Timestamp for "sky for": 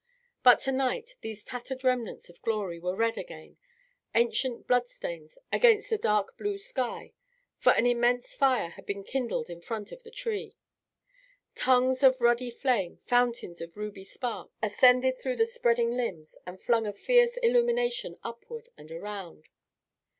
6.57-7.73